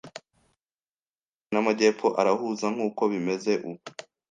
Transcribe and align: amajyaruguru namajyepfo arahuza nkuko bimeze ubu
amajyaruguru 0.03 1.51
namajyepfo 1.51 2.07
arahuza 2.19 2.65
nkuko 2.73 3.01
bimeze 3.11 3.51
ubu 3.69 3.83